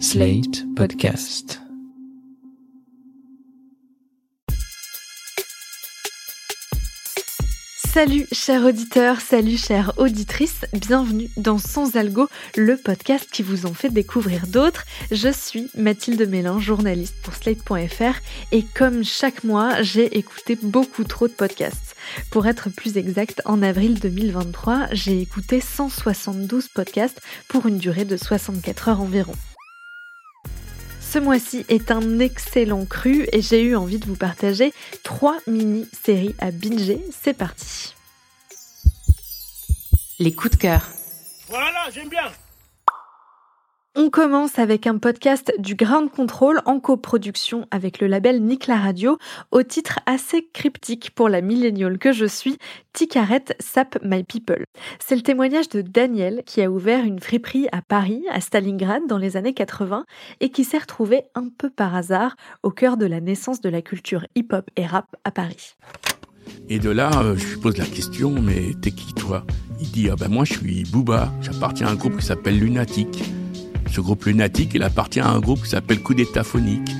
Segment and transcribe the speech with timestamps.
[0.00, 1.60] Slate Podcast.
[7.76, 13.72] Salut chers auditeurs, salut chères auditrices, bienvenue dans Sans Algo, le podcast qui vous en
[13.72, 14.84] fait découvrir d'autres.
[15.12, 18.18] Je suis Mathilde Mélin, journaliste pour Slate.fr
[18.50, 21.94] et comme chaque mois, j'ai écouté beaucoup trop de podcasts.
[22.32, 28.16] Pour être plus exact, en avril 2023, j'ai écouté 172 podcasts pour une durée de
[28.16, 29.34] 64 heures environ.
[31.14, 36.34] Ce mois-ci est un excellent cru et j'ai eu envie de vous partager trois mini-séries
[36.40, 37.00] à binger.
[37.22, 37.94] C'est parti.
[40.18, 40.88] Les coups de cœur.
[41.46, 42.32] Voilà, j'aime bien.
[43.96, 48.76] On commence avec un podcast du Ground Control en coproduction avec le label Nick la
[48.76, 49.18] Radio
[49.52, 52.58] au titre assez cryptique pour la milléniale que je suis,
[52.92, 54.64] Ticaret Sap My People.
[54.98, 59.18] C'est le témoignage de Daniel qui a ouvert une friperie à Paris, à Stalingrad dans
[59.18, 60.06] les années 80
[60.40, 63.80] et qui s'est retrouvé un peu par hasard au cœur de la naissance de la
[63.80, 65.76] culture hip-hop et rap à Paris.
[66.68, 69.46] Et de là, euh, je lui pose la question, mais t'es qui toi?
[69.80, 73.22] Il dit, ah ben moi je suis Booba, j'appartiens à un groupe qui s'appelle Lunatic.
[73.94, 76.90] Ce groupe lunatique, il appartient à un groupe qui s'appelle Coup d'État phonique.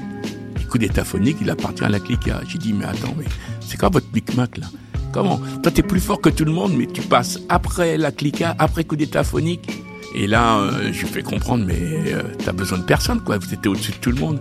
[0.71, 2.41] Coup d'État phonique, il appartient à la Clica.
[2.47, 3.25] J'ai dit, mais attends, mais
[3.59, 4.67] c'est quoi votre micmac là?
[5.13, 5.41] Comment?
[5.61, 8.85] Toi, t'es plus fort que tout le monde, mais tu passes après la Clica, après
[8.85, 9.69] Coup d'État phonique.
[10.15, 13.39] Et là, euh, je lui fais comprendre, mais euh, t'as besoin de personne, quoi.
[13.39, 14.39] Vous étiez au-dessus de tout le monde.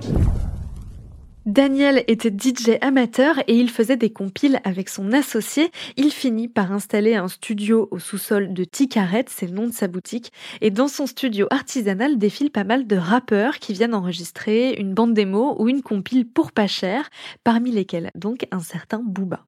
[1.46, 5.72] Daniel était DJ amateur et il faisait des compiles avec son associé.
[5.98, 9.90] Il finit par installer un studio au sous-sol de Ticaret, c'est le nom de sa
[9.90, 10.32] boutique.
[10.62, 15.14] Et dans son studio artisanal défilent pas mal de rappeurs qui viennent enregistrer une bande
[15.14, 17.10] démo ou une compile pour pas cher,
[17.44, 19.46] parmi lesquels donc un certain Booba.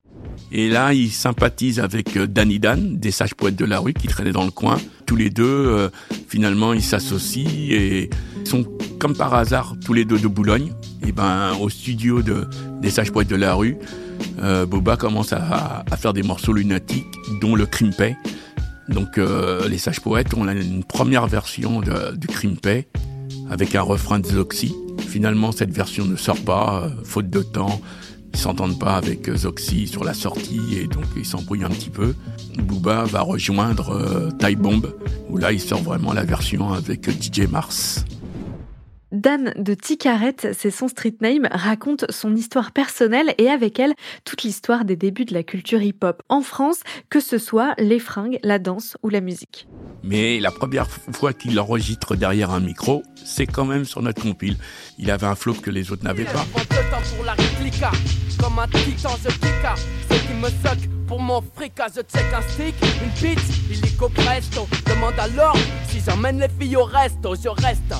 [0.52, 4.08] Et là, il sympathise avec euh, Danny Dan, des sages poètes de la rue qui
[4.08, 4.78] traînaient dans le coin.
[5.06, 5.90] Tous les deux, euh,
[6.28, 8.10] finalement, ils s'associent et
[8.44, 8.64] sont
[9.00, 10.72] comme par hasard tous les deux de Boulogne.
[11.06, 12.48] Et ben, au studio de,
[12.82, 13.76] des sages poètes de la rue,
[14.42, 17.06] euh, Boba commence à, faire des morceaux lunatiques,
[17.42, 18.16] dont le Crimpay.
[18.88, 19.20] Donc,
[19.68, 22.88] les sages poètes ont une première version de, du Crimpay
[23.50, 24.76] avec un refrain de Zoxy.
[25.08, 27.82] Finalement, cette version ne sort pas, faute de temps.
[28.36, 32.14] Ils s'entendent pas avec Zoxy sur la sortie et donc ils s'embrouillent un petit peu.
[32.58, 34.86] Booba va rejoindre euh, Bomb
[35.30, 38.04] où là il sort vraiment la version avec DJ Mars.
[39.16, 43.94] Dan de Ticaret, c'est son street name, raconte son histoire personnelle et avec elle
[44.26, 48.40] toute l'histoire des débuts de la culture hip-hop en France, que ce soit les fringues,
[48.44, 49.68] la danse ou la musique.
[50.04, 54.58] Mais la première fois qu'il enregistre derrière un micro, c'est quand même sur notre compile.
[54.98, 56.46] Il avait un flow que les autres n'avaient pas.
[58.38, 59.76] Comme un titan, je kicka,
[60.10, 63.40] ce qui me suck pour mon fric, je check un stick, une bite,
[63.72, 64.68] illico presto.
[64.86, 67.94] Demande alors si j'emmène les filles au resto, je reste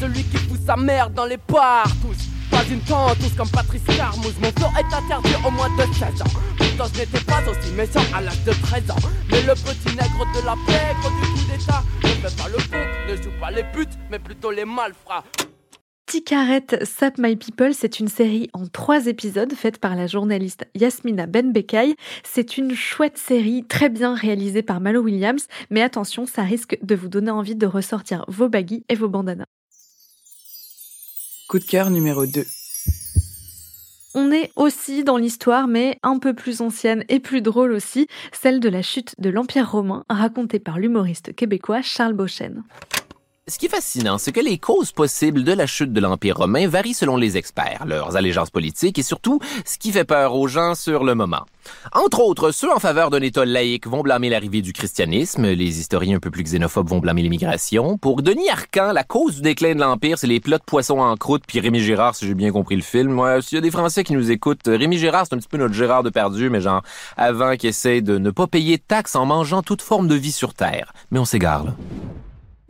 [0.00, 2.16] celui qui fout sa mère dans les bars, tous.
[2.50, 4.34] Pas une tous comme Patrice Carmouze.
[4.42, 6.40] Mon flow est interdit au moins de 16 ans.
[6.56, 9.08] Pourtant, je n'étais pas aussi méchant à l'âge de 13 ans.
[9.30, 13.10] Mais le petit nègre de la pègre du coup d'état ne fait pas le fou,
[13.10, 15.24] ne joue pas les putes, mais plutôt les malfrats.
[16.06, 21.26] Ticaret Sap My People, c'est une série en trois épisodes faite par la journaliste Yasmina
[21.26, 21.94] Benbekay.
[22.24, 26.96] C'est une chouette série très bien réalisée par Malo Williams, mais attention, ça risque de
[26.96, 29.46] vous donner envie de ressortir vos baguilles et vos bandanas.
[31.50, 32.46] Coup de cœur numéro 2.
[34.14, 38.60] On est aussi dans l'histoire, mais un peu plus ancienne et plus drôle aussi, celle
[38.60, 42.62] de la chute de l'Empire romain, racontée par l'humoriste québécois Charles Beauchesne.
[43.50, 46.68] Ce qui est fascinant, c'est que les causes possibles de la chute de l'Empire romain
[46.68, 50.76] varient selon les experts, leurs allégeances politiques et surtout ce qui fait peur aux gens
[50.76, 51.44] sur le moment.
[51.92, 56.18] Entre autres, ceux en faveur d'un État laïque vont blâmer l'arrivée du christianisme, les historiens
[56.18, 57.98] un peu plus xénophobes vont blâmer l'immigration.
[57.98, 61.16] Pour Denis Arcan, la cause du déclin de l'Empire, c'est les plats de poissons en
[61.16, 63.18] croûte, puis Rémi Gérard, si j'ai bien compris le film.
[63.18, 65.58] Ouais, s'il y a des Français qui nous écoutent, Rémi Gérard, c'est un petit peu
[65.58, 66.82] notre Gérard de perdu, mais genre,
[67.16, 70.32] avant qu'il essaie de ne pas payer de taxes en mangeant toute forme de vie
[70.32, 70.92] sur Terre.
[71.10, 71.74] Mais on s'égare, là.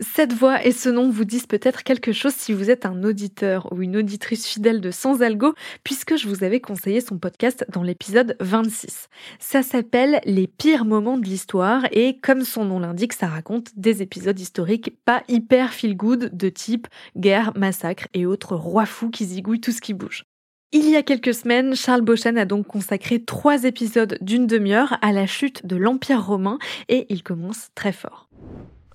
[0.02, 3.70] Cette voix et ce nom vous disent peut-être quelque chose si vous êtes un auditeur
[3.70, 5.54] ou une auditrice fidèle de Sans Algo,
[5.84, 9.08] puisque je vous avais conseillé son podcast dans l'épisode 26.
[9.38, 14.00] Ça s'appelle Les pires moments de l'histoire et comme son nom l'indique, ça raconte des
[14.00, 16.88] épisodes historiques pas hyper feel good de type
[17.18, 20.24] guerre, massacre et autres rois fous qui zigouillent tout ce qui bouge.
[20.72, 25.12] Il y a quelques semaines, Charles Beauchesne a donc consacré trois épisodes d'une demi-heure à
[25.12, 26.58] la chute de l'Empire romain
[26.88, 28.29] et il commence très fort.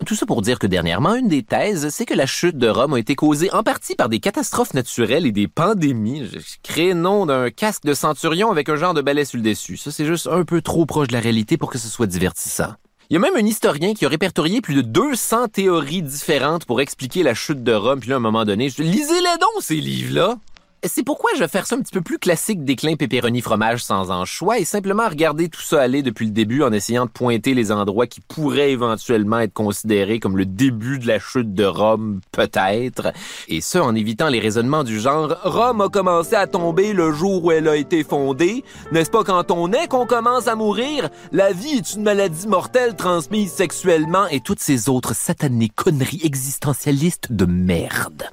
[0.06, 2.94] Tout ça pour dire que dernièrement, une des thèses, c'est que la chute de Rome
[2.94, 6.30] a été causée en partie par des catastrophes naturelles et des pandémies.
[6.64, 9.78] Créé nom d'un casque de centurion avec un genre de balai sur le dessus.
[9.78, 12.74] Ça, c'est juste un peu trop proche de la réalité pour que ce soit divertissant.
[13.10, 16.82] Il y a même un historien qui a répertorié plus de 200 théories différentes pour
[16.82, 18.00] expliquer la chute de Rome.
[18.00, 20.38] Puis là, à un moment donné, je lisez-les donc, ces livres-là!
[20.88, 24.12] C'est pourquoi je vais faire ça un petit peu plus classique déclin pépéroni fromage sans
[24.12, 27.72] anchois et simplement regarder tout ça aller depuis le début en essayant de pointer les
[27.72, 33.14] endroits qui pourraient éventuellement être considérés comme le début de la chute de Rome, peut-être.
[33.48, 37.44] Et ce, en évitant les raisonnements du genre Rome a commencé à tomber le jour
[37.46, 38.64] où elle a été fondée.
[38.92, 41.10] N'est-ce pas quand on est qu'on commence à mourir?
[41.32, 47.32] La vie est une maladie mortelle transmise sexuellement et toutes ces autres satanées conneries existentialistes
[47.32, 48.30] de merde.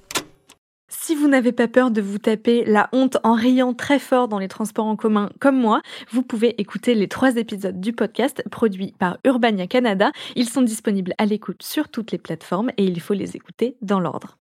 [1.05, 4.39] Si vous n'avez pas peur de vous taper la honte en riant très fort dans
[4.39, 5.83] les transports en commun comme moi,
[6.13, 10.13] vous pouvez écouter les trois épisodes du podcast produits par Urbania Canada.
[10.37, 13.99] Ils sont disponibles à l'écoute sur toutes les plateformes et il faut les écouter dans
[13.99, 14.39] l'ordre.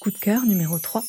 [0.00, 1.04] Coup de cœur numéro 3.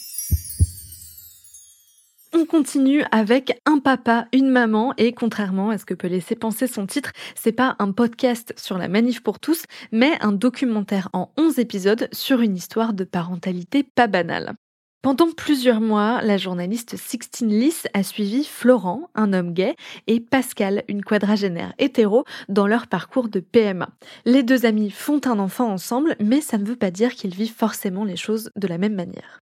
[2.40, 6.68] On continue avec un papa, une maman et contrairement à ce que peut laisser penser
[6.68, 11.34] son titre, c'est pas un podcast sur la manif pour tous, mais un documentaire en
[11.36, 14.54] 11 épisodes sur une histoire de parentalité pas banale.
[15.02, 19.76] Pendant plusieurs mois, la journaliste Sixtine Lys a suivi Florent, un homme gay,
[20.08, 23.90] et Pascal, une quadragénaire hétéro, dans leur parcours de PMA.
[24.24, 27.54] Les deux amis font un enfant ensemble, mais ça ne veut pas dire qu'ils vivent
[27.54, 29.42] forcément les choses de la même manière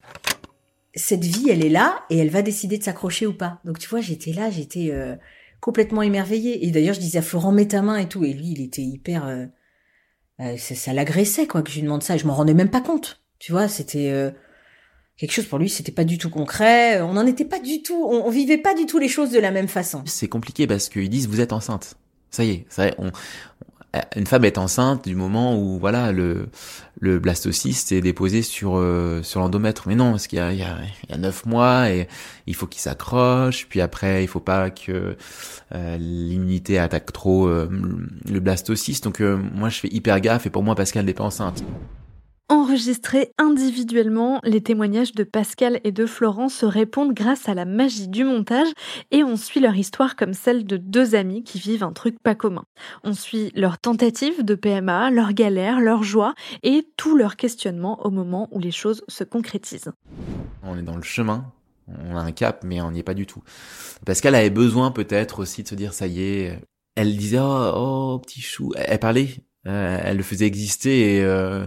[0.95, 3.59] cette vie, elle est là et elle va décider de s'accrocher ou pas.
[3.65, 5.15] Donc tu vois, j'étais là, j'étais euh,
[5.59, 6.65] complètement émerveillée.
[6.65, 8.23] Et d'ailleurs, je disais à Florent, mets ta main et tout.
[8.23, 9.25] Et lui, il était hyper...
[9.25, 9.45] Euh,
[10.39, 12.17] euh, ça, l'agressait, quoi, que je lui demande ça.
[12.17, 13.21] Je m'en rendais même pas compte.
[13.39, 14.33] Tu vois, c'était
[15.17, 17.01] quelque chose pour lui, c'était pas du tout concret.
[17.01, 18.03] On n'en était pas du tout...
[18.05, 20.03] On, on, vivait pas du tout les choses de la même façon.
[20.05, 21.95] C'est compliqué parce qu'ils disent, vous êtes enceinte.
[22.31, 23.11] Ça y est, ça y est on,
[24.15, 26.47] une femme est enceinte du moment où voilà le
[26.99, 29.87] le blastocyste est déposé sur euh, sur l'endomètre.
[29.87, 32.07] Mais non, parce qu'il y a il y a il y a neuf mois et
[32.47, 33.67] il faut qu'il s'accroche.
[33.67, 35.17] Puis après, il faut pas que
[35.75, 37.69] euh, l'immunité attaque trop euh,
[38.29, 39.03] le blastocyste.
[39.03, 41.63] Donc moi, je fais hyper gaffe et pour moi, Pascal n'est pas enceinte.
[42.51, 48.09] Enregistrés individuellement, les témoignages de Pascal et de Florent se répondent grâce à la magie
[48.09, 48.67] du montage
[49.11, 52.35] et on suit leur histoire comme celle de deux amis qui vivent un truc pas
[52.35, 52.65] commun.
[53.05, 58.09] On suit leur tentative de PMA, leurs galères, leurs joies et tous leurs questionnements au
[58.09, 59.93] moment où les choses se concrétisent.
[60.61, 61.45] On est dans le chemin,
[61.87, 63.41] on a un cap, mais on n'y est pas du tout.
[64.05, 66.59] Pascal avait besoin peut-être aussi de se dire ça y est.
[66.95, 69.37] Elle disait oh, oh petit chou, elle, parlait,
[69.67, 71.65] euh, elle le faisait exister et euh,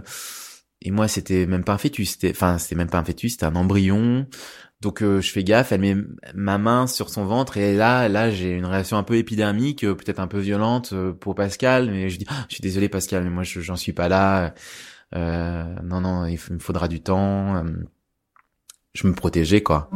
[0.85, 3.47] et moi, c'était même pas un fœtus, c'était, enfin, c'était même pas un fœtus, c'était
[3.47, 4.27] un embryon.
[4.81, 5.95] Donc euh, je fais gaffe, elle met
[6.35, 9.95] ma main sur son ventre et là, là, j'ai une réaction un peu épidermique, euh,
[9.95, 13.23] peut-être un peu violente euh, pour Pascal, mais je dis, ah, je suis désolé Pascal,
[13.23, 14.53] mais moi, j'en suis pas là.
[15.13, 17.63] non, non, il me faudra du temps.
[18.93, 19.89] je me protégeais quoi.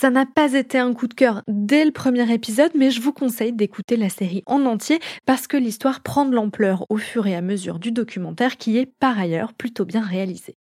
[0.00, 3.12] Ça n'a pas été un coup de cœur dès le premier épisode, mais je vous
[3.12, 7.34] conseille d'écouter la série en entier parce que l'histoire prend de l'ampleur au fur et
[7.34, 10.54] à mesure du documentaire qui est par ailleurs plutôt bien réalisé.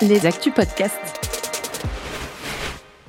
[0.00, 1.31] Les Actus Podcasts.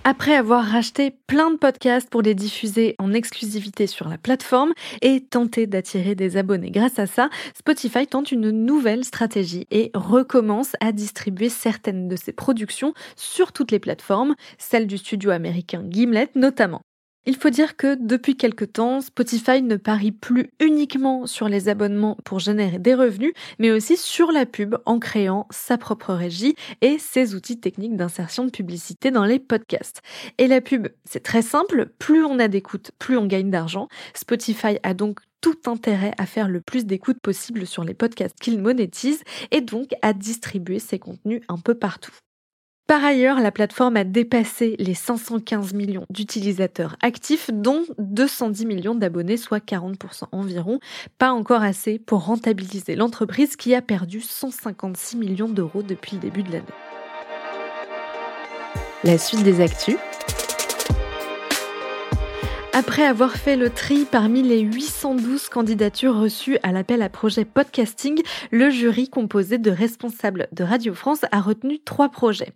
[0.06, 5.22] Après avoir racheté plein de podcasts pour les diffuser en exclusivité sur la plateforme et
[5.22, 10.92] tenter d'attirer des abonnés grâce à ça, Spotify tente une nouvelle stratégie et recommence à
[10.92, 16.82] distribuer certaines de ses productions sur toutes les plateformes, celles du studio américain Gimlet notamment.
[17.26, 22.18] Il faut dire que depuis quelque temps, Spotify ne parie plus uniquement sur les abonnements
[22.26, 26.98] pour générer des revenus, mais aussi sur la pub en créant sa propre régie et
[27.00, 30.02] ses outils techniques d'insertion de publicité dans les podcasts.
[30.38, 33.88] Et la pub, c'est très simple, plus on a d'écoute, plus on gagne d'argent.
[34.14, 38.62] Spotify a donc tout intérêt à faire le plus d'écoute possible sur les podcasts qu'il
[38.62, 42.12] monétise et donc à distribuer ses contenus un peu partout.
[42.86, 49.38] Par ailleurs, la plateforme a dépassé les 515 millions d'utilisateurs actifs, dont 210 millions d'abonnés,
[49.38, 50.80] soit 40% environ.
[51.18, 56.44] Pas encore assez pour rentabiliser l'entreprise qui a perdu 156 millions d'euros depuis le début
[56.44, 56.66] de l'année.
[59.06, 59.98] La suite des actus.
[62.74, 68.22] Après avoir fait le tri parmi les 812 candidatures reçues à l'appel à projet podcasting,
[68.52, 72.54] le jury composé de responsables de Radio France a retenu trois projets.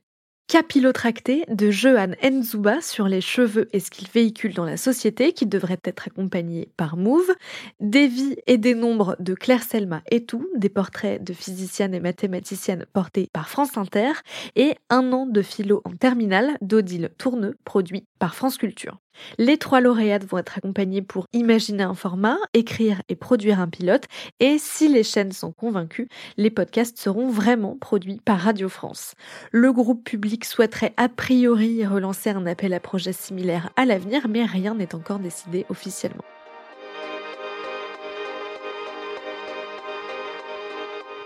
[0.48, 5.46] Capillotracté de Johan Nzuba sur les cheveux et ce qu'ils véhiculent dans la société, qui
[5.46, 7.36] devrait être accompagné par Move,
[7.82, 12.00] Des vies et des nombres de Claire Selma et tout, des portraits de physiciennes et
[12.00, 14.14] mathématiciennes portés par France Inter,
[14.56, 19.00] et Un an de philo en terminale d'Odile Tourneux, produit par France Culture.
[19.38, 24.06] Les trois lauréates vont être accompagnées pour imaginer un format, écrire et produire un pilote,
[24.40, 29.14] et si les chaînes sont convaincues, les podcasts seront vraiment produits par Radio France.
[29.52, 34.46] Le groupe public souhaiterait a priori relancer un appel à projet similaire à l'avenir, mais
[34.46, 36.24] rien n'est encore décidé officiellement.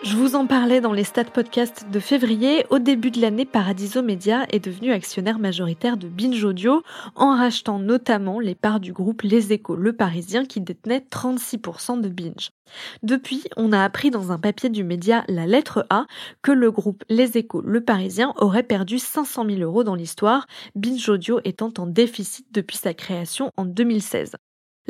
[0.04, 2.66] Je vous en parlais dans les stats podcast de février.
[2.72, 6.82] Au début de l'année, Paradiso Media est devenu actionnaire majoritaire de Binge Audio
[7.16, 12.10] en rachetant notamment les parts du groupe Les Échos Le Parisien qui détenait 36% de
[12.10, 12.50] Binge.
[13.04, 16.08] Depuis, on a appris dans un papier du média La Lettre A
[16.42, 21.08] que le groupe Les Échos Le Parisien aurait perdu 500 000 euros dans l'histoire, Binge
[21.10, 24.32] Audio étant en déficit depuis sa création en 2016.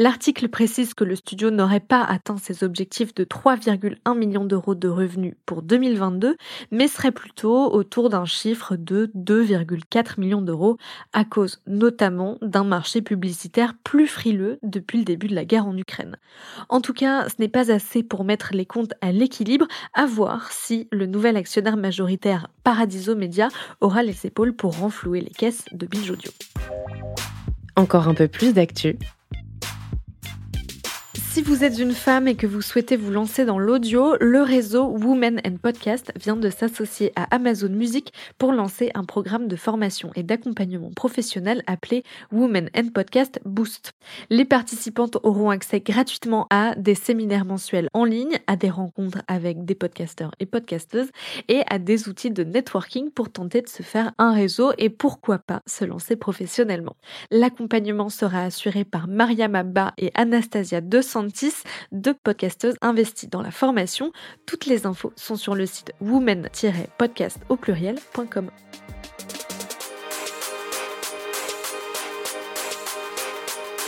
[0.01, 4.87] L'article précise que le studio n'aurait pas atteint ses objectifs de 3,1 millions d'euros de
[4.87, 6.37] revenus pour 2022,
[6.71, 10.79] mais serait plutôt autour d'un chiffre de 2,4 millions d'euros,
[11.13, 15.77] à cause notamment d'un marché publicitaire plus frileux depuis le début de la guerre en
[15.77, 16.17] Ukraine.
[16.67, 20.51] En tout cas, ce n'est pas assez pour mettre les comptes à l'équilibre, à voir
[20.51, 23.49] si le nouvel actionnaire majoritaire Paradiso Media
[23.81, 26.31] aura les épaules pour renflouer les caisses de Binge Audio.
[27.75, 28.97] Encore un peu plus d'actu
[31.33, 34.87] si vous êtes une femme et que vous souhaitez vous lancer dans l'audio, le réseau
[34.87, 40.11] Women and Podcast vient de s'associer à Amazon Music pour lancer un programme de formation
[40.15, 43.93] et d'accompagnement professionnel appelé Women and Podcast Boost.
[44.29, 49.63] Les participantes auront accès gratuitement à des séminaires mensuels en ligne, à des rencontres avec
[49.63, 51.11] des podcasteurs et podcasteuses
[51.47, 55.39] et à des outils de networking pour tenter de se faire un réseau et pourquoi
[55.39, 56.97] pas se lancer professionnellement.
[57.31, 61.20] L'accompagnement sera assuré par Mariam Abba et Anastasia 200
[61.91, 64.11] de podcasteuses investies dans la formation.
[64.45, 68.49] Toutes les infos sont sur le site women-podcast au pluriel.com.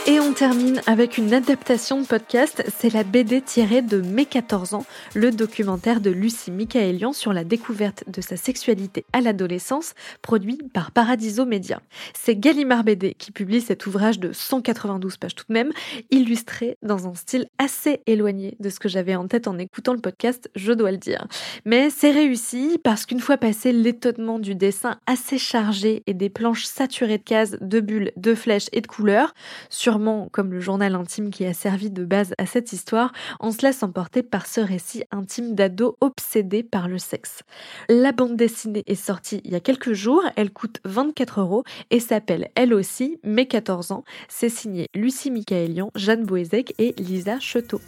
[0.05, 4.73] Et on termine avec une adaptation de podcast, c'est la BD tirée de Mes 14
[4.73, 10.57] ans, le documentaire de Lucie Michaelian sur la découverte de sa sexualité à l'adolescence, produit
[10.73, 11.81] par Paradiso Media.
[12.13, 15.71] C'est Gallimard BD qui publie cet ouvrage de 192 pages tout de même,
[16.11, 20.01] illustré dans un style assez éloigné de ce que j'avais en tête en écoutant le
[20.01, 21.27] podcast, je dois le dire.
[21.63, 26.65] Mais c'est réussi parce qu'une fois passé l'étonnement du dessin assez chargé et des planches
[26.65, 29.33] saturées de cases, de bulles, de flèches et de couleurs,
[29.69, 29.92] sur
[30.31, 33.83] comme le journal intime qui a servi de base à cette histoire, on se laisse
[33.83, 37.43] emporter par ce récit intime d'ado obsédé par le sexe.
[37.89, 41.99] La bande dessinée est sortie il y a quelques jours, elle coûte 24 euros et
[41.99, 44.03] s'appelle elle aussi Mes 14 ans.
[44.27, 47.81] C'est signé Lucie Michaelian, Jeanne Boézek et Lisa Cheteau.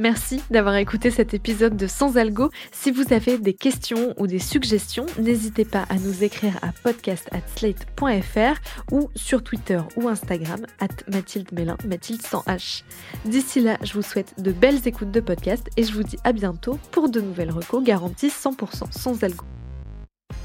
[0.00, 2.48] Merci d'avoir écouté cet épisode de Sans Algo.
[2.72, 8.92] Si vous avez des questions ou des suggestions, n'hésitez pas à nous écrire à podcast@slate.fr
[8.92, 12.82] ou sur Twitter ou Instagram at Mathilde Mélin, Mathilde sans H.
[13.26, 16.32] D'ici là, je vous souhaite de belles écoutes de podcast et je vous dis à
[16.32, 19.44] bientôt pour de nouvelles recos garanties 100% sans algo.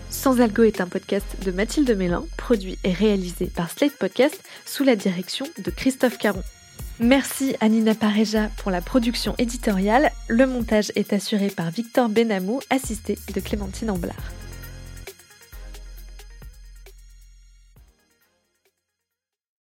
[0.10, 4.84] Sans Algo est un podcast de Mathilde Mélin, produit et réalisé par Slate Podcast sous
[4.84, 6.44] la direction de Christophe Caron.
[7.00, 10.12] Merci à Nina Pareja pour la production éditoriale.
[10.30, 14.32] Le montage est assuré par Victor Benamou, assisté de Clémentine Amblard.